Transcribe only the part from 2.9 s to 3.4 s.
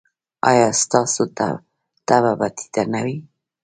نه وي؟